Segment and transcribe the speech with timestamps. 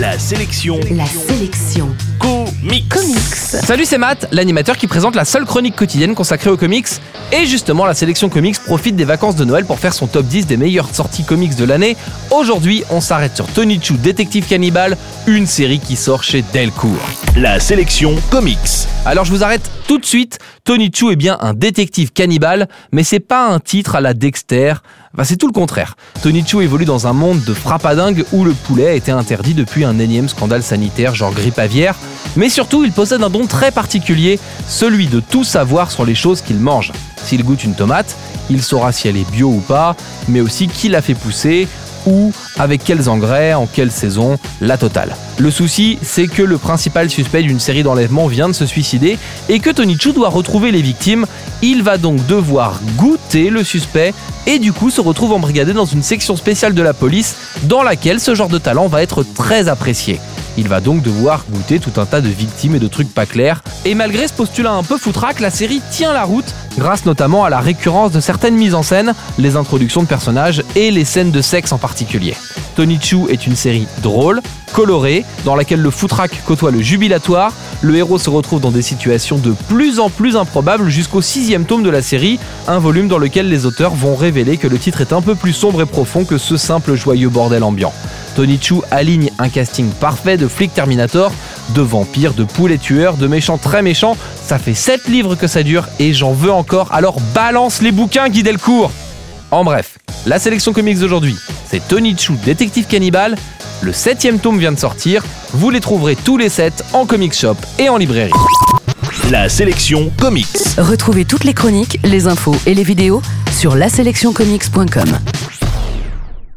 [0.00, 0.80] La sélection.
[0.92, 1.94] La sélection
[2.60, 2.88] comics.
[2.88, 3.18] comics.
[3.64, 6.88] Salut, c'est Matt, l'animateur qui présente la seule chronique quotidienne consacrée aux comics.
[7.32, 10.46] Et justement, la sélection comics profite des vacances de Noël pour faire son top 10
[10.46, 11.96] des meilleures sorties comics de l'année.
[12.30, 14.96] Aujourd'hui, on s'arrête sur Tony Chu, Détective Cannibal,
[15.26, 16.90] une série qui sort chez Delcourt.
[17.36, 18.58] La sélection comics.
[19.06, 20.38] Alors je vous arrête tout de suite.
[20.64, 24.74] Tony Chu est bien un détective cannibale, mais c'est pas un titre à la Dexter.
[25.14, 25.96] Enfin, c'est tout le contraire.
[26.22, 29.84] Tony Chu évolue dans un monde de frappadingue où le poulet a été interdit depuis
[29.84, 31.96] un énième scandale sanitaire genre grippe aviaire.
[32.36, 36.40] Mais surtout, il possède un don très particulier, celui de tout savoir sur les choses
[36.42, 36.92] qu'il mange.
[37.24, 38.16] S'il goûte une tomate,
[38.50, 39.96] il saura si elle est bio ou pas,
[40.28, 41.68] mais aussi qui l'a fait pousser,
[42.06, 45.16] où, avec quels engrais, en quelle saison, la totale.
[45.38, 49.60] Le souci, c'est que le principal suspect d'une série d'enlèvements vient de se suicider et
[49.60, 51.26] que Tony Chu doit retrouver les victimes.
[51.62, 54.14] Il va donc devoir goûter le suspect
[54.46, 58.20] et du coup se retrouve embrigadé dans une section spéciale de la police dans laquelle
[58.20, 60.20] ce genre de talent va être très apprécié.
[60.56, 63.62] Il va donc devoir goûter tout un tas de victimes et de trucs pas clairs.
[63.84, 67.50] Et malgré ce postulat un peu foutraque, la série tient la route, grâce notamment à
[67.50, 71.40] la récurrence de certaines mises en scène, les introductions de personnages et les scènes de
[71.40, 72.34] sexe en particulier.
[72.76, 74.40] Tony Chu est une série drôle,
[74.72, 77.52] colorée, dans laquelle le foutraque côtoie le jubilatoire.
[77.82, 81.82] Le héros se retrouve dans des situations de plus en plus improbables jusqu'au sixième tome
[81.82, 82.38] de la série,
[82.68, 85.52] un volume dans lequel les auteurs vont révéler que le titre est un peu plus
[85.52, 87.92] sombre et profond que ce simple joyeux bordel ambiant.
[88.34, 91.32] Tony Chu aligne un casting parfait de flics Terminator,
[91.74, 94.16] de vampires, de poulets tueurs, de méchants très méchants.
[94.44, 98.28] Ça fait 7 livres que ça dure et j'en veux encore, alors balance les bouquins
[98.28, 98.90] Guy Delcourt
[99.50, 101.36] En bref, la sélection comics d'aujourd'hui,
[101.68, 103.36] c'est Tony Chu, détective cannibale.
[103.82, 105.24] Le septième tome vient de sortir.
[105.52, 108.32] Vous les trouverez tous les 7 en comic shop et en librairie.
[109.30, 110.46] La sélection comics.
[110.76, 113.22] Retrouvez toutes les chroniques, les infos et les vidéos
[113.52, 115.49] sur laselectioncomics.com.